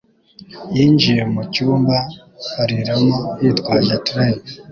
yinjiye 0.75 1.21
mu 1.33 1.41
cyumba 1.53 1.97
bariramo, 2.53 3.17
yitwaje 3.41 3.95
tray. 4.07 4.33